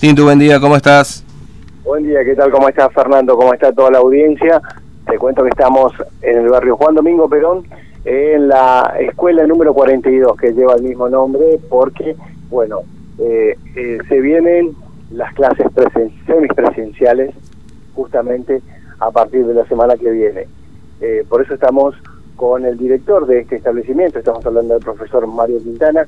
Tintu, 0.00 0.24
buen 0.24 0.38
día, 0.38 0.58
¿cómo 0.58 0.74
estás? 0.74 1.22
Buen 1.84 2.02
día, 2.04 2.24
¿qué 2.24 2.34
tal? 2.34 2.50
¿Cómo 2.50 2.70
está 2.70 2.88
Fernando? 2.88 3.36
¿Cómo 3.36 3.52
está 3.52 3.70
toda 3.70 3.90
la 3.90 3.98
audiencia? 3.98 4.62
Te 5.06 5.18
cuento 5.18 5.42
que 5.42 5.50
estamos 5.50 5.92
en 6.22 6.38
el 6.38 6.48
barrio 6.48 6.78
Juan 6.78 6.94
Domingo 6.94 7.28
Perón, 7.28 7.62
en 8.06 8.48
la 8.48 8.94
escuela 9.00 9.46
número 9.46 9.74
42, 9.74 10.34
que 10.38 10.54
lleva 10.54 10.76
el 10.76 10.84
mismo 10.84 11.10
nombre, 11.10 11.60
porque, 11.68 12.16
bueno, 12.48 12.84
eh, 13.18 13.58
eh, 13.76 13.98
se 14.08 14.20
vienen 14.22 14.74
las 15.10 15.34
clases 15.34 15.66
presen 15.74 16.10
semipresenciales 16.24 17.34
justamente 17.94 18.62
a 18.98 19.10
partir 19.10 19.44
de 19.46 19.52
la 19.52 19.66
semana 19.66 19.94
que 19.98 20.10
viene. 20.10 20.46
Eh, 21.02 21.26
por 21.28 21.42
eso 21.42 21.52
estamos 21.52 21.94
con 22.34 22.64
el 22.64 22.78
director 22.78 23.26
de 23.26 23.40
este 23.40 23.56
establecimiento, 23.56 24.18
estamos 24.18 24.46
hablando 24.46 24.72
del 24.72 24.82
profesor 24.82 25.26
Mario 25.26 25.58
Quintana. 25.58 26.06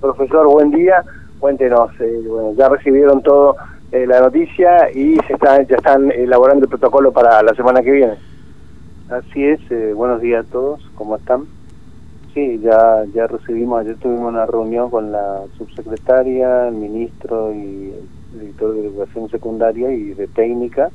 Profesor, 0.00 0.48
buen 0.48 0.72
día 0.72 1.04
cuéntenos, 1.40 1.90
eh, 2.00 2.22
bueno, 2.28 2.52
ya 2.52 2.68
recibieron 2.68 3.22
todo 3.22 3.56
eh, 3.90 4.06
la 4.06 4.20
noticia 4.20 4.90
y 4.92 5.16
se 5.26 5.32
están, 5.32 5.66
ya 5.66 5.76
están 5.76 6.12
elaborando 6.12 6.66
el 6.66 6.68
protocolo 6.68 7.10
para 7.10 7.42
la 7.42 7.54
semana 7.54 7.82
que 7.82 7.90
viene. 7.90 8.14
Así 9.08 9.44
es, 9.44 9.58
eh, 9.70 9.92
buenos 9.94 10.20
días 10.20 10.46
a 10.46 10.50
todos, 10.50 10.88
¿cómo 10.94 11.16
están? 11.16 11.46
Sí, 12.32 12.60
ya 12.62 13.26
recibimos, 13.26 13.80
ayer 13.80 13.96
tuvimos 13.96 14.28
una 14.28 14.46
reunión 14.46 14.88
con 14.88 15.10
la 15.10 15.42
subsecretaria, 15.58 16.68
el 16.68 16.74
ministro 16.74 17.52
y 17.52 17.92
el 18.34 18.40
director 18.40 18.74
de 18.74 18.86
educación 18.86 19.28
secundaria 19.30 19.90
y 19.90 20.14
de 20.14 20.28
técnica, 20.28 20.90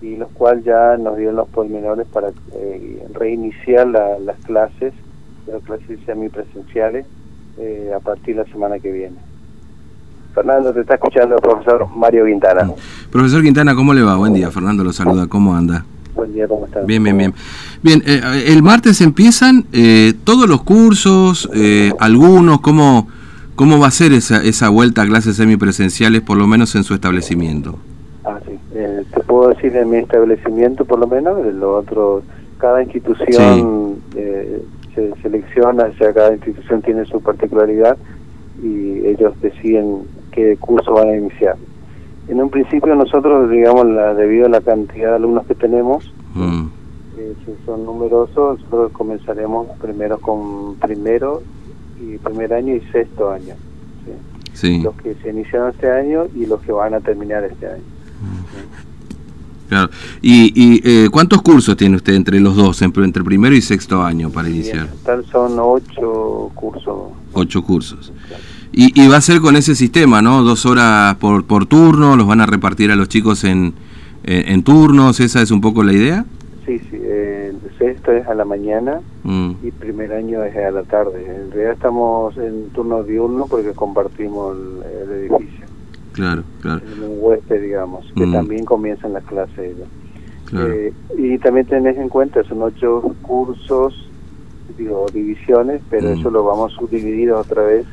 y 0.00 0.16
los 0.16 0.28
cuales 0.30 0.64
ya 0.64 0.96
nos 0.96 1.16
dieron 1.16 1.34
los 1.36 1.48
pormenores 1.48 2.06
para 2.06 2.30
reiniciar 3.14 3.88
las 3.88 4.38
clases, 4.44 4.94
las 5.48 5.60
clases 5.64 5.98
semipresenciales, 6.06 7.04
a 7.92 7.98
partir 7.98 8.36
de 8.36 8.44
la 8.44 8.52
semana 8.52 8.78
que 8.78 8.92
viene. 8.92 9.29
Fernando, 10.40 10.72
te 10.72 10.80
está 10.80 10.94
escuchando 10.94 11.34
el 11.34 11.42
profesor 11.42 11.86
Mario 11.94 12.24
Quintana. 12.24 12.70
Profesor 13.12 13.42
Quintana, 13.42 13.74
¿cómo 13.74 13.92
le 13.92 14.00
va? 14.00 14.16
Buen 14.16 14.32
día, 14.32 14.50
Fernando 14.50 14.82
lo 14.82 14.90
saluda, 14.90 15.26
¿cómo 15.26 15.54
anda? 15.54 15.84
Buen 16.14 16.32
día, 16.32 16.48
¿cómo 16.48 16.64
está? 16.64 16.80
Bien, 16.80 17.02
bien, 17.04 17.18
bien. 17.18 17.34
Bien, 17.82 18.02
eh, 18.06 18.44
el 18.46 18.62
martes 18.62 19.02
empiezan 19.02 19.66
eh, 19.74 20.14
todos 20.24 20.48
los 20.48 20.62
cursos, 20.62 21.46
eh, 21.54 21.92
algunos, 21.98 22.62
¿cómo, 22.62 23.06
¿cómo 23.54 23.78
va 23.78 23.88
a 23.88 23.90
ser 23.90 24.14
esa, 24.14 24.42
esa 24.42 24.70
vuelta 24.70 25.02
a 25.02 25.06
clases 25.06 25.36
semipresenciales, 25.36 26.22
por 26.22 26.38
lo 26.38 26.46
menos 26.46 26.74
en 26.74 26.84
su 26.84 26.94
establecimiento? 26.94 27.78
Ah, 28.24 28.38
sí. 28.46 28.58
te 28.72 29.20
puedo 29.20 29.50
decir 29.50 29.76
en 29.76 29.90
mi 29.90 29.98
establecimiento, 29.98 30.86
por 30.86 31.00
lo 31.00 31.06
menos, 31.06 31.36
lo 31.52 31.76
otro, 31.76 32.22
cada 32.56 32.82
institución 32.82 33.96
se 34.14 35.12
selecciona, 35.20 35.84
o 35.84 35.94
sea, 35.98 36.14
cada 36.14 36.32
institución 36.32 36.80
tiene 36.80 37.04
su 37.04 37.20
particularidad 37.20 37.98
y 38.62 39.06
ellos 39.06 39.34
deciden 39.42 40.02
qué 40.30 40.56
curso 40.58 40.92
van 40.92 41.08
a 41.08 41.16
iniciar. 41.16 41.56
En 42.28 42.40
un 42.40 42.50
principio 42.50 42.94
nosotros, 42.94 43.50
digamos, 43.50 43.86
la, 43.86 44.14
debido 44.14 44.46
a 44.46 44.48
la 44.48 44.60
cantidad 44.60 45.10
de 45.10 45.16
alumnos 45.16 45.46
que 45.46 45.54
tenemos, 45.54 46.12
mm. 46.34 46.66
eh, 47.18 47.34
si 47.44 47.52
son 47.66 47.84
numerosos, 47.84 48.60
nosotros 48.60 48.92
comenzaremos 48.92 49.66
primero 49.80 50.18
con 50.18 50.76
primero 50.76 51.42
y 52.00 52.18
primer 52.18 52.54
año 52.54 52.74
y 52.74 52.80
sexto 52.92 53.30
año. 53.30 53.54
¿sí? 54.54 54.80
Los 54.82 54.94
que 54.96 55.14
se 55.16 55.30
iniciaron 55.30 55.70
este 55.70 55.90
año 55.90 56.26
y 56.34 56.46
los 56.46 56.60
que 56.60 56.72
van 56.72 56.94
a 56.94 57.00
terminar 57.00 57.44
este 57.44 57.66
año. 57.66 57.82
Mm. 58.22 58.90
Claro. 59.70 59.88
¿Y, 60.20 60.52
y 60.54 60.80
eh, 60.84 61.08
cuántos 61.10 61.42
cursos 61.42 61.76
tiene 61.76 61.94
usted 61.94 62.14
entre 62.14 62.40
los 62.40 62.56
dos, 62.56 62.82
entre 62.82 63.24
primero 63.24 63.54
y 63.54 63.62
sexto 63.62 64.02
año 64.02 64.28
para 64.28 64.48
iniciar? 64.48 64.88
tal 65.04 65.24
son 65.26 65.56
ocho 65.60 66.50
cursos. 66.54 67.12
Ocho 67.32 67.62
cursos. 67.62 68.12
Y, 68.72 69.08
va 69.08 69.16
a 69.16 69.20
ser 69.20 69.40
con 69.40 69.56
ese 69.56 69.74
sistema, 69.74 70.22
¿no? 70.22 70.42
Dos 70.42 70.64
horas 70.64 71.16
por, 71.16 71.44
por 71.44 71.66
turno, 71.66 72.16
los 72.16 72.26
van 72.26 72.40
a 72.40 72.46
repartir 72.46 72.92
a 72.92 72.96
los 72.96 73.08
chicos 73.08 73.42
en, 73.42 73.74
en, 74.22 74.62
turnos, 74.62 75.18
¿esa 75.20 75.42
es 75.42 75.50
un 75.50 75.60
poco 75.60 75.82
la 75.82 75.92
idea? 75.92 76.24
Sí, 76.66 76.78
sí, 76.78 76.96
el 76.96 77.58
sexto 77.78 78.12
es 78.12 78.26
a 78.28 78.34
la 78.34 78.44
mañana 78.44 79.00
mm. 79.24 79.52
y 79.62 79.70
primer 79.72 80.12
año 80.12 80.44
es 80.44 80.56
a 80.56 80.70
la 80.70 80.82
tarde. 80.84 81.24
En 81.24 81.50
realidad 81.50 81.72
estamos 81.72 82.36
en 82.36 82.68
turno 82.70 83.02
diurno 83.02 83.46
porque 83.48 83.72
compartimos 83.72 84.56
el, 84.56 85.10
edificio. 85.10 85.66
Claro, 86.12 86.44
claro. 86.60 86.80
En 86.86 87.02
un 87.02 87.16
huésped, 87.18 87.62
digamos, 87.62 88.06
que 88.14 88.26
mm. 88.26 88.32
también 88.32 88.64
comienzan 88.64 89.14
las 89.14 89.24
clases. 89.24 89.74
Eh, 90.52 90.92
y 91.16 91.38
también 91.38 91.66
tenés 91.66 91.96
en 91.96 92.08
cuenta, 92.08 92.42
son 92.44 92.62
ocho 92.62 93.14
cursos, 93.22 94.08
digo, 94.76 95.06
divisiones, 95.12 95.80
pero 95.90 96.08
mm. 96.08 96.18
eso 96.18 96.30
lo 96.30 96.44
vamos 96.44 96.72
a 96.72 96.76
subdividir 96.76 97.32
otra 97.32 97.62
vez 97.62 97.86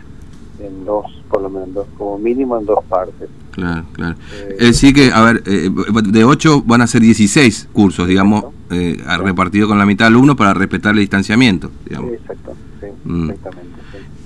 en 0.60 0.86
dos, 0.86 1.06
por 1.30 1.42
lo 1.42 1.50
menos, 1.50 1.86
como 1.98 2.18
mínimo 2.18 2.58
en 2.58 2.66
dos 2.66 2.84
partes. 2.86 3.30
Claro, 3.52 3.86
claro. 3.94 4.16
Eh, 4.34 4.56
es 4.60 4.68
decir 4.68 4.94
que, 4.94 5.12
a 5.12 5.22
ver, 5.22 5.44
eh, 5.46 5.70
de 6.04 6.24
8 6.24 6.64
van 6.66 6.82
a 6.82 6.88
ser 6.88 7.02
16 7.02 7.70
cursos, 7.74 8.08
digamos, 8.08 8.46
eh, 8.70 9.02
repartido 9.20 9.68
con 9.68 9.78
la 9.78 9.86
mitad 9.86 10.06
de 10.06 10.10
alumnos 10.10 10.36
para 10.36 10.54
respetar 10.54 10.94
el 10.94 11.00
distanciamiento, 11.00 11.72
digamos. 11.86 12.14
exacto, 12.14 12.54
sí, 12.80 12.88
mm. 13.06 13.30
exactamente. 13.30 13.78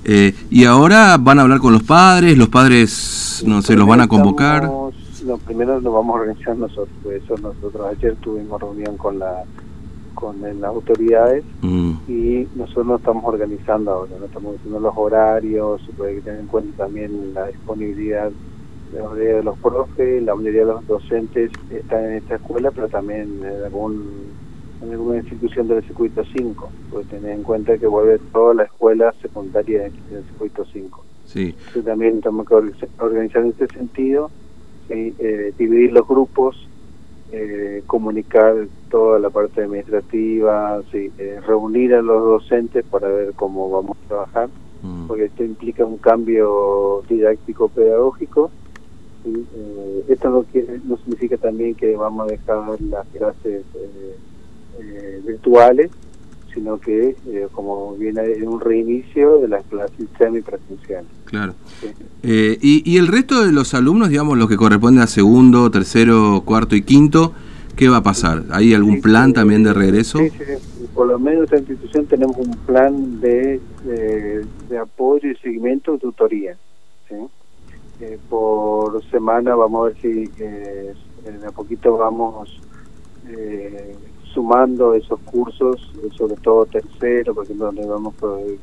Eh, 0.04 0.34
y 0.50 0.66
ahora 0.66 1.18
van 1.18 1.40
a 1.40 1.44
hablar 1.44 1.60
con 1.60 1.74
los 1.74 1.84
padres, 1.84 2.38
los 2.38 2.50
padres, 2.50 3.44
no 3.46 3.62
sé, 3.62 3.76
los 3.76 3.88
van 3.88 4.02
a 4.02 4.08
convocar. 4.08 4.64
lo 4.64 5.38
primero 5.46 5.80
lo 5.80 5.92
vamos 5.92 6.16
a 6.16 6.22
organizar 6.22 6.58
nosotros, 6.58 6.90
eso 7.14 7.36
nosotros 7.38 7.88
ayer 7.96 8.16
tuvimos 8.16 8.60
reunión 8.60 8.98
con 8.98 9.20
la 9.20 9.44
con 10.14 10.42
las 10.42 10.64
autoridades 10.64 11.44
mm. 11.62 11.92
y 12.08 12.48
nosotros 12.56 12.86
nos 12.86 13.00
estamos 13.00 13.24
organizando 13.26 13.92
ahora, 13.92 14.12
¿no? 14.20 14.26
estamos 14.26 14.56
haciendo 14.58 14.80
los 14.80 14.94
horarios, 14.96 15.82
hay 16.06 16.16
que 16.16 16.22
tener 16.22 16.40
en 16.42 16.48
cuenta 16.48 16.86
también 16.86 17.34
la 17.34 17.48
disponibilidad 17.48 18.32
de 18.92 19.00
la 19.00 19.10
mayoría 19.10 19.36
de 19.38 19.44
los 19.44 19.58
profes, 19.60 20.24
la 20.24 20.36
mayoría 20.36 20.62
de 20.62 20.74
los 20.74 20.88
docentes 20.88 21.52
están 21.70 22.06
en 22.06 22.14
esta 22.14 22.36
escuela, 22.36 22.72
pero 22.72 22.90
también 22.90 23.42
en, 23.44 23.64
algún, 23.64 24.28
en 24.82 24.92
alguna 24.92 25.18
institución 25.18 25.68
del 25.68 25.84
circuito 25.84 26.24
5, 26.26 26.70
porque 26.92 27.08
tener 27.08 27.32
en 27.32 27.44
cuenta 27.44 27.78
que 27.78 27.88
vuelve 27.88 28.20
toda 28.32 28.54
la 28.54 28.64
escuela 28.64 29.14
secundaria 29.22 29.84
del 29.84 30.24
circuito 30.26 30.66
5. 30.66 31.06
Sí. 31.26 31.56
Entonces 31.58 31.86
también 31.86 32.22
tenemos 32.22 32.48
que 32.48 32.56
organizar 33.00 33.44
en 33.44 33.50
este 33.50 33.68
sentido, 33.68 34.30
eh, 34.90 35.54
dividir 35.58 35.94
los 35.94 36.06
grupos 36.06 36.68
eh, 37.34 37.84
comunicar 37.88 38.68
toda 38.90 39.18
la 39.18 39.30
parte 39.30 39.62
administrativa, 39.62 40.82
sí, 40.92 41.12
eh, 41.18 41.40
reunir 41.48 41.96
a 41.96 42.02
los 42.02 42.22
docentes 42.24 42.84
para 42.84 43.08
ver 43.08 43.34
cómo 43.36 43.70
vamos 43.70 43.98
a 43.98 44.08
trabajar, 44.08 44.50
mm. 44.82 45.08
porque 45.08 45.26
esto 45.26 45.44
implica 45.46 45.86
un 45.86 45.98
cambio 45.98 47.04
didáctico 47.08 47.70
pedagógico. 47.70 48.52
Eh, 49.26 50.06
esto 50.10 50.30
no, 50.30 50.44
quiere, 50.44 50.82
no 50.84 50.98
significa 50.98 51.38
también 51.38 51.76
que 51.76 51.96
vamos 51.96 52.28
a 52.28 52.32
dejar 52.32 52.82
las 52.82 53.08
clases 53.08 53.64
virtuales, 55.24 55.92
sino 56.54 56.80
que 56.80 57.16
eh, 57.28 57.48
como 57.52 57.96
viene 57.96 58.22
en 58.34 58.48
un 58.48 58.60
reinicio 58.60 59.40
de 59.40 59.48
las 59.48 59.64
clases 59.66 60.08
semipresenciales. 60.18 61.10
Claro. 61.26 61.54
Eh, 62.24 62.58
y, 62.62 62.90
y, 62.90 62.98
el 62.98 63.08
resto 63.08 63.46
de 63.46 63.52
los 63.52 63.74
alumnos, 63.74 64.10
digamos, 64.10 64.38
los 64.38 64.50
que 64.50 64.58
corresponden 64.58 65.04
a 65.04 65.08
segundo, 65.08 65.72
tercero, 65.72 66.44
cuarto 66.46 66.76
y 66.76 66.84
quinto, 66.84 67.34
¿qué 67.76 67.90
va 67.90 67.98
a 67.98 68.04
pasar? 68.04 68.44
¿Hay 68.52 68.74
algún 68.74 69.02
plan 69.02 69.34
también 69.34 69.64
de 69.64 69.74
regreso? 69.74 70.20
Sí, 70.20 70.30
sí, 70.30 70.86
por 70.94 71.08
lo 71.08 71.18
menos 71.18 71.40
en 71.40 71.44
esta 71.44 71.58
institución 71.58 72.06
tenemos 72.06 72.38
un 72.38 72.56
plan 72.66 73.20
de, 73.22 73.60
de, 73.84 74.78
apoyo 74.78 75.30
y 75.30 75.36
seguimiento 75.38 75.94
de 75.94 76.00
tutoría. 76.00 76.58
Eh, 77.10 78.18
por 78.30 79.04
semana 79.12 79.54
vamos 79.54 79.82
a 79.82 79.84
ver 79.86 80.02
si 80.02 80.32
en 81.26 81.46
a 81.46 81.52
poquito 81.52 81.98
vamos 81.98 82.60
eh, 83.30 83.96
sumando 84.34 84.94
esos 84.94 85.20
cursos, 85.22 85.92
sobre 86.18 86.36
todo 86.36 86.66
tercero, 86.66 87.34
porque 87.34 87.54
donde 87.54 87.82
vemos 87.82 88.14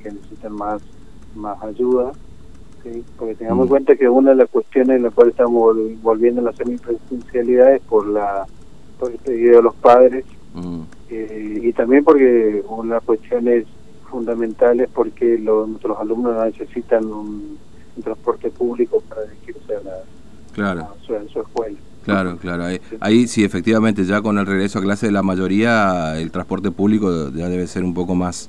que 0.02 0.10
necesitan 0.10 0.54
más, 0.54 0.82
más 1.34 1.62
ayuda. 1.62 2.12
¿sí? 2.82 3.04
Porque 3.16 3.34
tengamos 3.34 3.64
en 3.64 3.66
mm. 3.66 3.70
cuenta 3.70 3.96
que 3.96 4.08
una 4.08 4.30
de 4.30 4.36
las 4.36 4.50
cuestiones 4.50 4.96
en 4.96 5.02
las 5.04 5.14
cuales 5.14 5.32
estamos 5.32 5.76
volviendo 6.02 6.40
a 6.40 6.44
la 6.44 6.52
semipresencialidad 6.52 7.75
es 7.75 7.82
por, 7.82 8.06
la, 8.06 8.46
por 8.98 9.10
el 9.10 9.19
pedido 9.19 9.56
de 9.56 9.62
los 9.62 9.75
padres 9.76 10.25
mm. 10.54 10.81
eh, 11.10 11.60
y 11.62 11.72
también 11.72 12.04
porque 12.04 12.62
una 12.69 12.94
de 12.94 12.94
las 12.96 13.04
cuestiones 13.04 13.66
fundamentales 14.10 14.88
porque 14.93 15.38
los, 15.38 15.69
nuestros 15.69 15.98
alumnos 15.98 16.34
necesitan 16.44 17.04
un, 17.06 17.58
transporte 17.98 18.48
público 18.50 19.02
para 19.08 19.22
dirigirse 19.22 19.75
a, 19.75 19.81
la, 19.81 20.02
claro. 20.52 20.82
a 20.82 20.94
su 21.04 21.40
escuela. 21.40 21.76
Claro, 22.08 22.38
claro. 22.38 22.64
Ahí, 23.00 23.26
sí, 23.26 23.44
efectivamente, 23.44 24.05
ya 24.05 24.22
con 24.22 24.38
el 24.38 24.46
regreso 24.46 24.78
a 24.78 24.82
clase 24.82 25.06
de 25.06 25.12
la 25.12 25.22
mayoría, 25.22 26.19
el 26.19 26.31
transporte 26.31 26.70
público 26.70 27.31
ya 27.34 27.49
debe 27.49 27.66
ser 27.66 27.84
un 27.84 27.93
poco 27.93 28.14
más, 28.14 28.49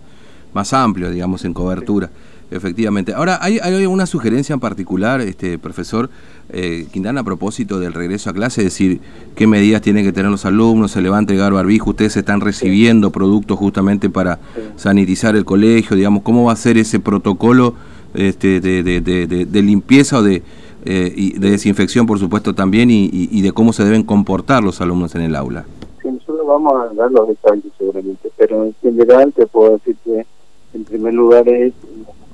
más 0.53 0.71
amplio, 0.73 1.11
digamos, 1.11 1.43
en 1.45 1.53
cobertura. 1.53 2.09
Efectivamente. 2.51 3.13
Ahora, 3.13 3.37
¿hay, 3.41 3.59
¿hay 3.59 3.75
alguna 3.75 4.07
sugerencia 4.07 4.53
en 4.53 4.59
particular, 4.59 5.21
este 5.21 5.59
profesor 5.59 6.09
eh, 6.51 6.87
Quintana, 6.91 7.21
a 7.21 7.23
propósito 7.23 7.79
del 7.79 7.93
regreso 7.93 8.31
a 8.31 8.33
clase? 8.33 8.61
Es 8.61 8.65
decir, 8.65 9.01
¿qué 9.35 9.45
medidas 9.45 9.83
tienen 9.83 10.03
que 10.03 10.11
tener 10.11 10.31
los 10.31 10.45
alumnos? 10.45 10.91
¿Se 10.91 11.01
le 11.01 11.09
va 11.09 11.19
a 11.19 11.49
barbijo? 11.51 11.91
¿Ustedes 11.91 12.17
están 12.17 12.41
recibiendo 12.41 13.11
productos 13.11 13.59
justamente 13.59 14.09
para 14.09 14.39
sanitizar 14.77 15.35
el 15.35 15.45
colegio? 15.45 15.95
Digamos, 15.95 16.23
¿cómo 16.23 16.45
va 16.45 16.53
a 16.53 16.55
ser 16.55 16.79
ese 16.79 16.99
protocolo 16.99 17.75
este, 18.15 18.59
de, 18.59 18.81
de, 18.81 19.01
de, 19.01 19.45
de 19.45 19.61
limpieza 19.61 20.17
o 20.17 20.23
de 20.23 20.41
eh, 20.85 21.11
y 21.15 21.39
de 21.39 21.51
desinfección, 21.51 22.05
por 22.05 22.19
supuesto, 22.19 22.55
también, 22.55 22.89
y, 22.91 23.41
de 23.41 23.51
cómo 23.51 23.73
se 23.73 23.83
deben 23.83 24.03
comportar 24.03 24.63
los 24.63 24.81
alumnos 24.81 25.13
en 25.15 25.21
el 25.21 25.35
aula. 25.35 25.65
Sí, 26.01 26.09
nosotros 26.09 26.47
vamos 26.47 26.73
a 26.73 26.93
dar 26.93 27.11
los 27.11 27.27
detalles 27.27 27.71
seguramente, 27.77 28.31
pero 28.37 28.65
en 28.65 28.73
general 28.81 29.33
te 29.33 29.45
puedo 29.45 29.73
decir 29.73 29.97
que, 30.03 30.25
en 30.73 30.83
primer 30.85 31.13
lugar, 31.13 31.47
es 31.49 31.73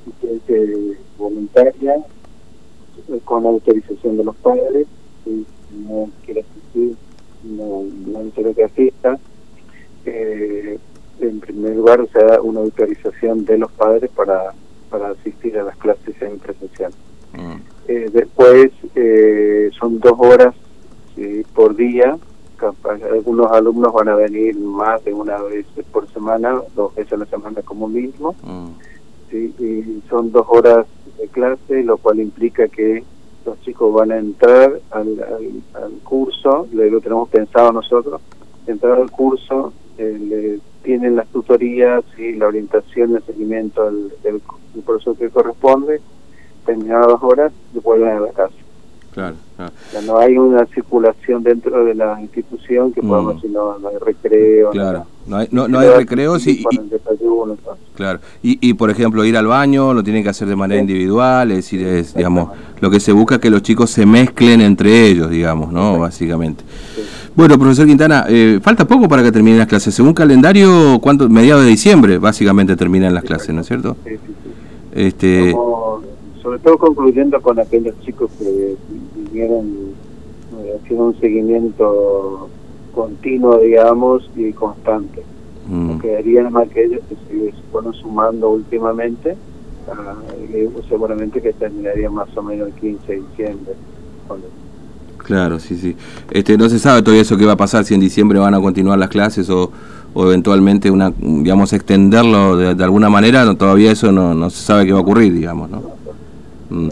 asistencia 0.02 0.58
voluntaria, 1.18 1.96
con 3.24 3.46
autorización 3.46 4.18
de 4.18 4.24
los 4.24 4.36
padres, 4.38 4.88
si 5.24 5.46
no 5.88 6.10
quiere 6.26 6.42
asistir, 6.42 6.96
no, 7.44 7.84
no 8.08 8.54
que 8.54 8.64
asista. 8.64 9.18
Eh, 10.06 10.80
en 11.20 11.40
primer 11.40 11.76
lugar, 11.76 12.08
se 12.12 12.20
da 12.20 12.42
una 12.42 12.60
autorización 12.60 13.46
de 13.46 13.58
los 13.58 13.72
padres 13.72 14.10
para, 14.12 14.54
para 14.90 15.10
asistir 15.10 15.58
a 15.58 15.64
las 15.64 15.78
clases 15.78 16.16
en 16.22 16.38
presencial. 16.40 16.92
Mm. 17.34 17.75
Eh, 17.88 18.10
después 18.12 18.72
eh, 18.96 19.70
son 19.80 20.00
dos 20.00 20.14
horas 20.18 20.56
por 21.54 21.76
día. 21.76 22.18
algunos 23.12 23.52
alumnos 23.52 23.94
van 23.94 24.10
a 24.10 24.16
venir 24.16 24.58
más 24.58 25.04
de 25.06 25.14
una 25.14 25.42
vez 25.44 25.66
por 25.92 26.12
semana, 26.12 26.62
dos 26.76 26.94
veces 26.96 27.14
a 27.14 27.18
la 27.18 27.26
semana 27.26 27.62
como 27.62 27.88
mínimo. 27.88 28.36
Mm. 28.44 28.70
y 29.32 30.02
son 30.10 30.32
dos 30.32 30.46
horas 30.50 30.86
de 31.18 31.28
clase, 31.28 31.84
lo 31.84 31.98
cual 31.98 32.20
implica 32.20 32.68
que 32.68 33.04
los 33.46 33.62
chicos 33.62 33.94
van 33.94 34.12
a 34.12 34.18
entrar 34.18 34.80
al, 34.92 35.26
al, 35.74 35.92
curso, 36.04 36.68
lo 36.72 37.02
tenemos 37.02 37.30
pensado 37.30 37.72
nosotros, 37.72 38.22
entrar 38.68 39.00
al 39.00 39.12
curso, 39.12 39.72
eh, 39.98 40.60
tienen 40.84 41.16
las 41.16 41.28
tutorías 41.28 42.04
y 42.18 42.34
la 42.34 42.48
orientación, 42.48 43.16
el 43.16 43.24
seguimiento 43.24 43.86
del, 43.86 44.14
del, 44.24 44.42
profesor 44.84 45.16
que 45.16 45.30
corresponde, 45.30 46.02
terminadas 46.66 47.08
dos 47.08 47.24
horas, 47.24 47.54
y 47.74 47.80
vuelven 47.80 48.10
a 48.10 48.20
la 48.20 48.32
casa. 48.32 48.56
Claro, 49.14 49.36
no 50.16 50.22
hay 50.22 50.38
una 50.38 50.66
circulación 50.68 51.44
dentro 51.44 51.84
de 51.84 51.94
la 51.94 52.22
institución 52.22 52.94
que 52.94 53.02
podamos 53.02 53.34
mm. 53.34 53.36
decir, 53.36 53.52
no, 53.52 53.74
hay 53.74 53.98
recreo. 54.00 54.70
Claro, 54.72 55.06
no, 55.28 55.38
hay, 55.38 55.48
no, 55.52 55.80
hay 55.80 55.90
recreos 55.90 56.48
y, 56.48 56.64
claro. 57.96 58.20
Y, 58.42 58.70
y, 58.70 58.74
por 58.76 58.90
ejemplo, 58.90 59.26
ir 59.26 59.36
al 59.36 59.48
baño 59.48 59.94
lo 59.94 60.04
tienen 60.04 60.24
que 60.24 60.30
hacer 60.30 60.48
de 60.48 60.56
manera 60.56 60.80
individual, 60.80 61.52
es 61.52 61.58
decir, 61.58 61.86
es, 61.86 62.14
digamos, 62.14 62.52
lo 62.80 62.90
que 62.90 63.00
se 63.00 63.12
busca 63.12 63.36
es 63.36 63.42
que 63.42 63.50
los 63.50 63.62
chicos 63.62 63.90
se 63.90 64.06
mezclen 64.06 64.62
entre 64.62 65.08
ellos, 65.08 65.30
digamos, 65.30 65.72
¿no? 65.74 66.00
Básicamente. 66.00 66.64
Bueno, 67.36 67.60
profesor 67.60 67.86
Quintana, 67.86 68.26
eh, 68.30 68.60
falta 68.62 68.88
poco 68.88 69.10
para 69.10 69.22
que 69.22 69.32
terminen 69.32 69.60
las 69.60 69.68
clases. 69.68 69.94
Según 69.94 70.14
calendario, 70.14 71.00
¿cuánto? 71.02 71.28
mediados 71.28 71.64
de 71.64 71.70
diciembre, 71.70 72.18
básicamente 72.20 72.78
terminan 72.78 73.14
las 73.14 73.26
clases, 73.26 73.54
¿no 73.54 73.62
es 73.62 73.68
cierto? 73.68 73.98
Sí, 74.06 74.12
sí, 74.12 74.18
sí. 74.26 74.50
Este... 74.94 75.52
sobre 76.42 76.60
todo 76.60 76.78
concluyendo 76.78 77.42
con 77.42 77.60
aquellos 77.60 78.00
chicos 78.06 78.32
que 78.40 78.78
vinieron 79.18 79.85
haciendo 80.76 81.08
un 81.08 81.20
seguimiento 81.20 82.50
continuo, 82.94 83.60
digamos, 83.60 84.30
y 84.36 84.52
constante. 84.54 85.24
Mm. 85.68 86.00
Quedarían 86.00 86.54
más 86.54 86.68
aquellos 86.68 87.02
que 87.10 87.16
se 87.16 87.54
fueron 87.72 87.94
sumando 87.94 88.50
últimamente, 88.50 89.36
ah, 89.92 90.16
seguramente 90.88 91.42
que 91.42 91.54
terminaría 91.54 92.10
más 92.10 92.36
o 92.38 92.44
menos 92.44 92.70
el 92.70 92.74
15 92.76 93.12
de 93.12 93.22
diciembre. 93.22 93.74
Claro, 95.18 95.60
sí, 95.60 95.76
sí. 95.76 95.96
Este, 96.32 96.58
no 96.58 96.70
se 96.70 96.78
sabe 96.78 97.02
todavía 97.02 97.24
eso 97.24 97.36
qué 97.36 97.46
va 97.46 97.54
a 97.54 97.58
pasar, 97.58 97.84
si 97.84 97.96
en 97.96 98.00
diciembre 98.00 98.38
van 98.38 98.54
a 98.54 98.62
continuar 98.62 99.00
las 99.00 99.10
clases 99.10 99.50
o, 99.50 99.72
o 100.14 100.26
eventualmente 100.28 100.92
una, 100.92 101.12
digamos, 101.18 101.74
extenderlo 101.74 102.58
de, 102.58 102.84
alguna 102.84 103.10
manera, 103.10 103.54
todavía 103.56 103.92
eso 103.92 104.12
no, 104.12 104.36
no 104.36 104.50
se 104.52 104.64
sabe 104.64 104.86
qué 104.86 104.92
va 104.94 105.00
a 105.00 105.02
ocurrir, 105.02 105.34
digamos, 105.34 105.70
¿no? 105.70 105.82
Mm. 106.70 106.90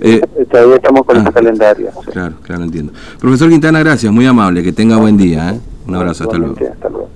Eh, 0.00 0.20
todavía 0.50 0.76
estamos 0.76 1.04
con 1.04 1.18
ah, 1.18 1.30
calendario. 1.32 1.90
Claro, 2.12 2.34
claro, 2.42 2.64
entiendo. 2.64 2.92
Profesor 3.18 3.50
Quintana, 3.50 3.80
gracias, 3.80 4.12
muy 4.12 4.26
amable, 4.26 4.62
que 4.62 4.72
tenga 4.72 4.96
buen 4.96 5.16
día. 5.16 5.50
¿eh? 5.50 5.60
Un 5.86 5.94
abrazo, 5.94 6.24
hasta 6.24 6.38
luego. 6.38 6.54
hasta 6.54 6.88
luego. 6.88 7.08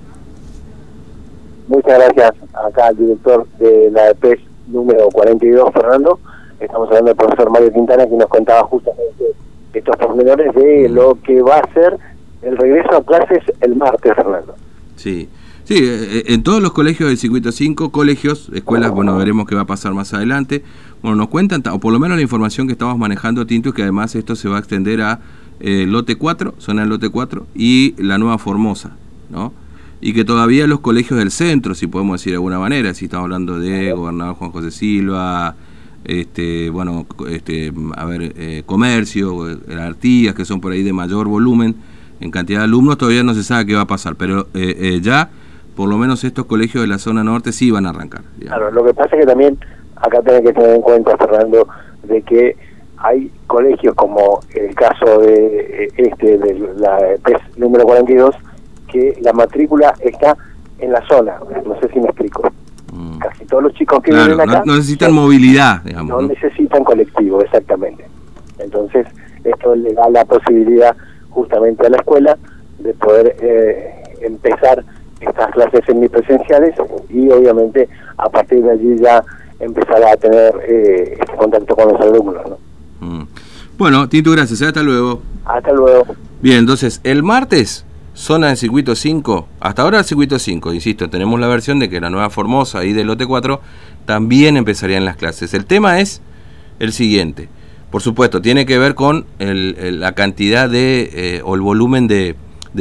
Muchas 1.67 1.97
gracias 1.97 2.31
acá 2.53 2.87
al 2.87 2.97
director 2.97 3.47
de 3.59 3.89
la 3.91 4.09
EPES 4.11 4.39
número 4.67 5.09
42, 5.09 5.73
Fernando. 5.73 6.19
Estamos 6.59 6.87
hablando 6.87 7.07
del 7.07 7.15
profesor 7.15 7.49
Mario 7.49 7.73
Quintana 7.73 8.05
que 8.05 8.15
nos 8.15 8.27
contaba 8.27 8.63
justamente 8.63 9.25
estos 9.73 9.95
pormenores 9.97 10.53
de 10.53 10.87
lo 10.89 11.17
que 11.21 11.41
va 11.41 11.57
a 11.57 11.73
ser 11.73 11.97
el 12.43 12.57
regreso 12.57 12.97
a 12.97 13.03
clases 13.03 13.43
el 13.61 13.75
martes, 13.75 14.13
Fernando. 14.15 14.55
Sí. 14.95 15.27
Sí, 15.65 15.73
eh, 15.73 15.79
eh, 16.19 16.23
en 16.27 16.43
todos 16.43 16.61
los 16.61 16.73
colegios 16.73 17.09
del 17.09 17.17
circuito 17.17 17.51
5, 17.51 17.89
colegios, 17.89 18.51
escuelas, 18.53 18.91
bueno, 18.91 19.17
veremos 19.17 19.47
qué 19.47 19.55
va 19.55 19.61
a 19.61 19.65
pasar 19.65 19.95
más 19.95 20.13
adelante. 20.13 20.63
Bueno, 21.01 21.17
nos 21.17 21.27
cuentan, 21.29 21.63
o 21.71 21.79
por 21.79 21.91
lo 21.91 21.97
menos 21.97 22.17
la 22.17 22.21
información 22.21 22.67
que 22.67 22.73
estamos 22.73 22.99
manejando, 22.99 23.47
Tinto, 23.47 23.69
es 23.69 23.75
que 23.75 23.81
además 23.81 24.13
esto 24.13 24.35
se 24.35 24.47
va 24.47 24.57
a 24.57 24.59
extender 24.59 25.01
a 25.01 25.21
eh, 25.59 25.87
lote 25.87 26.17
4, 26.17 26.53
zona 26.59 26.81
del 26.81 26.89
lote 26.89 27.09
4, 27.09 27.47
y 27.55 27.95
la 27.97 28.19
nueva 28.19 28.37
Formosa, 28.37 28.95
¿no? 29.31 29.53
Y 30.01 30.13
que 30.13 30.23
todavía 30.23 30.67
los 30.67 30.81
colegios 30.81 31.17
del 31.17 31.31
centro, 31.31 31.73
si 31.73 31.87
podemos 31.87 32.19
decir 32.21 32.33
de 32.33 32.35
alguna 32.35 32.59
manera, 32.59 32.93
si 32.93 33.05
estamos 33.05 33.23
hablando 33.23 33.57
de 33.57 33.91
gobernador 33.91 34.35
Juan 34.35 34.51
José 34.51 34.69
Silva, 34.69 35.55
este, 36.03 36.69
bueno, 36.69 37.07
este, 37.27 37.73
a 37.95 38.05
ver, 38.05 38.33
eh, 38.37 38.61
comercio, 38.67 39.47
artías, 39.79 40.35
que 40.35 40.45
son 40.45 40.61
por 40.61 40.73
ahí 40.73 40.83
de 40.83 40.93
mayor 40.93 41.27
volumen 41.27 41.75
en 42.19 42.29
cantidad 42.29 42.59
de 42.59 42.65
alumnos, 42.65 42.99
todavía 42.99 43.23
no 43.23 43.33
se 43.33 43.43
sabe 43.43 43.65
qué 43.65 43.73
va 43.73 43.81
a 43.81 43.87
pasar, 43.87 44.15
pero 44.15 44.47
eh, 44.53 44.99
ya 45.01 45.31
por 45.75 45.89
lo 45.89 45.97
menos 45.97 46.23
estos 46.23 46.45
colegios 46.45 46.83
de 46.83 46.87
la 46.87 46.97
zona 46.97 47.23
norte 47.23 47.51
sí 47.51 47.71
van 47.71 47.85
a 47.85 47.89
arrancar. 47.89 48.21
Claro, 48.39 48.71
lo 48.71 48.83
que 48.83 48.93
pasa 48.93 49.15
es 49.15 49.21
que 49.21 49.27
también 49.27 49.57
acá 49.95 50.21
tiene 50.21 50.41
que 50.41 50.53
tener 50.53 50.75
en 50.75 50.81
cuenta, 50.81 51.17
Fernando, 51.17 51.67
de 52.03 52.21
que 52.21 52.55
hay 52.97 53.31
colegios 53.47 53.93
como 53.95 54.39
el 54.53 54.73
caso 54.73 55.19
de 55.19 55.91
este 55.97 56.37
de 56.37 56.73
la 56.77 56.97
PES 57.23 57.57
número 57.57 57.83
42 57.83 58.35
que 58.87 59.17
la 59.21 59.33
matrícula 59.33 59.93
está 59.99 60.37
en 60.79 60.91
la 60.91 61.05
zona, 61.07 61.39
no 61.65 61.79
sé 61.79 61.89
si 61.89 61.99
me 61.99 62.05
explico. 62.05 62.49
Mm. 62.93 63.17
Casi 63.19 63.45
todos 63.45 63.63
los 63.63 63.73
chicos 63.73 64.01
que 64.01 64.11
vienen 64.11 64.39
acá... 64.39 64.63
No, 64.65 64.75
necesitan 64.75 65.13
movilidad, 65.13 65.81
digamos. 65.83 66.21
No, 66.21 66.27
necesitan 66.27 66.83
colectivo, 66.83 67.41
exactamente. 67.41 68.05
Entonces, 68.59 69.07
esto 69.43 69.75
le 69.75 69.93
da 69.93 70.09
la 70.09 70.23
posibilidad 70.25 70.95
justamente 71.29 71.85
a 71.85 71.89
la 71.89 71.97
escuela 71.97 72.37
de 72.79 72.93
poder 72.93 73.35
eh, 73.41 74.03
empezar 74.21 74.83
estas 75.27 75.51
clases 75.51 75.81
semipresenciales 75.85 76.75
y 77.09 77.29
obviamente 77.29 77.87
a 78.17 78.29
partir 78.29 78.63
de 78.63 78.71
allí 78.71 78.97
ya 78.99 79.23
empezar 79.59 80.03
a 80.03 80.15
tener 80.17 80.53
eh, 80.67 81.17
este 81.19 81.35
contacto 81.35 81.75
con 81.75 81.91
los 81.91 82.01
alumnos. 82.01 82.41
¿no? 82.47 82.57
Mm. 83.07 83.27
Bueno, 83.77 84.07
Tito, 84.09 84.31
gracias. 84.31 84.61
¿eh? 84.61 84.67
Hasta 84.67 84.83
luego. 84.83 85.21
Hasta 85.45 85.71
luego. 85.71 86.15
Bien, 86.41 86.59
entonces, 86.59 87.01
el 87.03 87.23
martes 87.23 87.85
zona 88.13 88.47
del 88.47 88.57
circuito 88.57 88.95
5, 88.95 89.47
hasta 89.59 89.81
ahora 89.81 89.99
el 89.99 90.05
circuito 90.05 90.39
5, 90.39 90.73
insisto, 90.73 91.09
tenemos 91.09 91.39
la 91.39 91.47
versión 91.47 91.79
de 91.79 91.89
que 91.89 91.99
la 91.99 92.09
nueva 92.09 92.29
Formosa 92.29 92.85
y 92.85 92.93
del 92.93 93.07
lote 93.07 93.25
4 93.25 93.59
también 94.05 94.55
empezarían 94.57 95.03
las 95.03 95.17
clases. 95.17 95.53
El 95.53 95.65
tema 95.65 95.99
es 95.99 96.21
el 96.79 96.93
siguiente, 96.93 97.49
por 97.91 98.01
supuesto, 98.01 98.41
tiene 98.41 98.65
que 98.65 98.77
ver 98.77 98.95
con 98.95 99.25
la 99.39 100.13
cantidad 100.13 100.69
de, 100.69 101.09
eh, 101.13 101.41
o 101.43 101.55
el 101.55 101.61
volumen 101.61 102.07
de, 102.07 102.35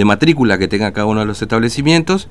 matrícula 0.04 0.58
que 0.58 0.68
tenga 0.68 0.92
cada 0.92 1.06
uno 1.06 1.20
de 1.20 1.26
los 1.26 1.40
establecimientos 1.42 2.28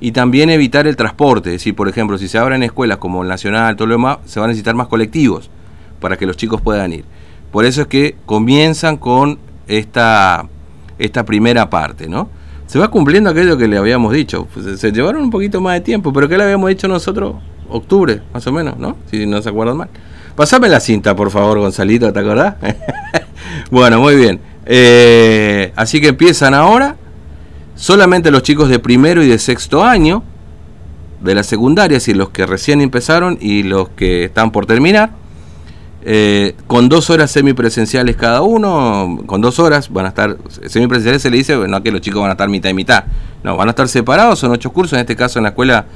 y 0.00 0.12
también 0.12 0.50
evitar 0.50 0.86
el 0.86 0.96
transporte, 0.96 1.50
es 1.50 1.54
decir, 1.54 1.74
por 1.74 1.88
ejemplo, 1.88 2.18
si 2.18 2.28
se 2.28 2.36
abren 2.36 2.62
escuelas 2.62 2.98
como 2.98 3.22
el 3.22 3.28
Nacional, 3.28 3.76
todo 3.76 3.88
lo 3.88 3.94
demás, 3.94 4.18
se 4.26 4.40
van 4.40 4.48
a 4.48 4.52
necesitar 4.52 4.74
más 4.74 4.88
colectivos 4.88 5.50
para 6.00 6.16
que 6.16 6.26
los 6.26 6.36
chicos 6.36 6.60
puedan 6.60 6.92
ir. 6.92 7.04
Por 7.50 7.64
eso 7.64 7.82
es 7.82 7.86
que 7.86 8.16
comienzan 8.26 8.98
con 8.98 9.38
esta, 9.66 10.46
esta 10.98 11.24
primera 11.24 11.70
parte, 11.70 12.08
¿no? 12.08 12.28
se 12.66 12.78
va 12.78 12.88
cumpliendo 12.88 13.30
aquello 13.30 13.56
que 13.56 13.68
le 13.68 13.78
habíamos 13.78 14.12
dicho. 14.12 14.48
Pues, 14.52 14.78
se 14.80 14.92
llevaron 14.92 15.22
un 15.22 15.30
poquito 15.30 15.60
más 15.60 15.74
de 15.74 15.80
tiempo, 15.80 16.12
pero 16.12 16.28
¿qué 16.28 16.36
le 16.36 16.44
habíamos 16.44 16.68
dicho 16.68 16.88
nosotros? 16.88 17.36
Octubre, 17.68 18.22
más 18.32 18.46
o 18.46 18.52
menos, 18.52 18.76
¿no? 18.78 18.96
Si 19.10 19.26
no 19.26 19.40
se 19.42 19.48
acuerdan 19.48 19.76
mal. 19.76 19.88
Pasame 20.34 20.68
la 20.68 20.80
cinta, 20.80 21.16
por 21.16 21.30
favor, 21.30 21.58
Gonzalito, 21.58 22.12
¿te 22.12 22.20
acordás? 22.20 22.56
bueno, 23.70 24.00
muy 24.00 24.16
bien. 24.16 24.40
Eh, 24.66 25.72
así 25.76 26.00
que 26.00 26.08
empiezan 26.08 26.54
ahora. 26.54 26.96
Solamente 27.76 28.30
los 28.30 28.42
chicos 28.42 28.68
de 28.68 28.78
primero 28.78 29.22
y 29.22 29.28
de 29.28 29.38
sexto 29.38 29.84
año 29.84 30.22
de 31.20 31.34
la 31.34 31.42
secundaria, 31.42 32.00
si 32.00 32.14
los 32.14 32.30
que 32.30 32.46
recién 32.46 32.80
empezaron 32.80 33.38
y 33.40 33.62
los 33.62 33.90
que 33.90 34.24
están 34.24 34.50
por 34.50 34.66
terminar 34.66 35.10
eh, 36.08 36.54
con 36.68 36.88
dos 36.88 37.10
horas 37.10 37.32
semipresenciales 37.32 38.14
cada 38.14 38.40
uno, 38.40 39.18
con 39.26 39.40
dos 39.40 39.58
horas 39.58 39.92
van 39.92 40.06
a 40.06 40.10
estar, 40.10 40.36
semipresenciales 40.66 41.20
se 41.20 41.30
le 41.30 41.36
dice, 41.36 41.56
no 41.56 41.82
que 41.82 41.90
los 41.90 42.00
chicos 42.00 42.20
van 42.20 42.30
a 42.30 42.34
estar 42.34 42.48
mitad 42.48 42.70
y 42.70 42.74
mitad, 42.74 43.04
no, 43.42 43.56
van 43.56 43.68
a 43.68 43.70
estar 43.70 43.88
separados, 43.88 44.38
son 44.38 44.52
ocho 44.52 44.72
cursos, 44.72 44.92
en 44.94 45.00
este 45.00 45.16
caso 45.16 45.40
en 45.40 45.42
la 45.42 45.48
escuela, 45.48 45.86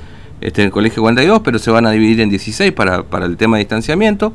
este, 0.40 0.62
en 0.62 0.66
el 0.66 0.72
colegio 0.72 1.00
42, 1.02 1.42
pero 1.44 1.60
se 1.60 1.70
van 1.70 1.86
a 1.86 1.92
dividir 1.92 2.20
en 2.22 2.28
16 2.28 2.72
para, 2.72 3.04
para 3.04 3.24
el 3.24 3.36
tema 3.36 3.56
de 3.56 3.60
distanciamiento, 3.60 4.32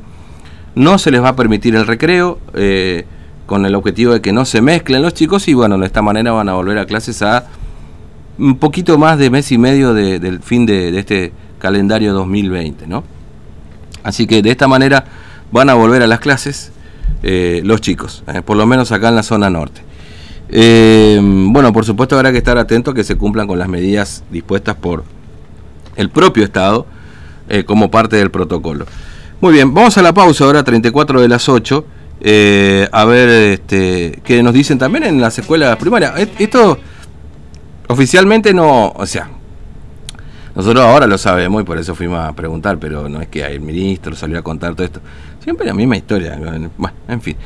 no 0.74 0.98
se 0.98 1.10
les 1.10 1.22
va 1.22 1.28
a 1.28 1.36
permitir 1.36 1.76
el 1.76 1.86
recreo, 1.86 2.38
eh, 2.54 3.04
con 3.46 3.64
el 3.64 3.74
objetivo 3.74 4.12
de 4.12 4.20
que 4.20 4.32
no 4.32 4.44
se 4.44 4.60
mezclen 4.60 5.02
los 5.02 5.14
chicos 5.14 5.46
y 5.48 5.54
bueno, 5.54 5.78
de 5.78 5.86
esta 5.86 6.02
manera 6.02 6.32
van 6.32 6.48
a 6.48 6.54
volver 6.54 6.78
a 6.78 6.86
clases 6.86 7.22
a 7.22 7.46
un 8.38 8.58
poquito 8.58 8.98
más 8.98 9.18
de 9.18 9.30
mes 9.30 9.50
y 9.52 9.58
medio 9.58 9.94
del 9.94 10.40
fin 10.40 10.66
de, 10.66 10.98
este 10.98 11.32
calendario 11.58 12.12
2020, 12.12 12.86
¿no? 12.86 13.02
Así 14.02 14.26
que 14.26 14.42
de 14.42 14.50
esta 14.50 14.68
manera 14.68 15.04
van 15.50 15.70
a 15.70 15.74
volver 15.74 16.02
a 16.02 16.06
las 16.06 16.20
clases 16.20 16.72
eh, 17.22 17.62
los 17.64 17.80
chicos, 17.80 18.24
eh, 18.26 18.42
por 18.42 18.56
lo 18.56 18.66
menos 18.66 18.92
acá 18.92 19.08
en 19.08 19.16
la 19.16 19.22
zona 19.22 19.48
norte. 19.48 19.80
Eh, 20.48 21.18
bueno, 21.22 21.72
por 21.72 21.84
supuesto 21.84 22.16
habrá 22.16 22.30
que 22.30 22.38
estar 22.38 22.58
atento 22.58 22.90
a 22.90 22.94
que 22.94 23.04
se 23.04 23.16
cumplan 23.16 23.46
con 23.46 23.58
las 23.58 23.68
medidas 23.68 24.22
dispuestas 24.30 24.76
por 24.76 25.02
el 25.96 26.10
propio 26.10 26.44
Estado 26.44 26.86
como 27.64 27.92
parte 27.92 28.16
del 28.16 28.32
protocolo. 28.32 28.86
Muy 29.40 29.52
bien, 29.52 29.72
vamos 29.72 29.96
a 29.96 30.02
la 30.02 30.12
pausa 30.12 30.44
ahora, 30.44 30.64
34 30.64 31.20
de 31.20 31.28
las 31.28 31.48
8. 31.48 31.84
A 32.20 33.04
ver 33.04 33.28
este, 33.28 34.20
qué 34.24 34.42
nos 34.42 34.54
dicen 34.54 34.78
también 34.78 35.04
en 35.04 35.20
las 35.20 35.38
escuelas 35.38 35.76
primarias. 35.76 36.12
Esto 36.38 36.78
oficialmente 37.88 38.52
no, 38.52 38.88
o 38.88 39.06
sea, 39.06 39.30
nosotros 40.54 40.82
ahora 40.84 41.06
lo 41.06 41.18
sabemos 41.18 41.62
y 41.62 41.64
por 41.66 41.76
eso 41.76 41.94
fuimos 41.94 42.18
a 42.18 42.32
preguntar, 42.32 42.78
pero 42.78 43.08
no 43.10 43.20
es 43.20 43.28
que 43.28 43.44
el 43.44 43.60
ministro 43.60 44.16
salió 44.16 44.38
a 44.38 44.42
contar 44.42 44.74
todo 44.74 44.86
esto. 44.86 45.00
Siempre 45.44 45.66
la 45.66 45.74
misma 45.74 45.98
historia. 45.98 46.36
Bueno, 46.78 46.96
en 47.06 47.20
fin. 47.20 47.36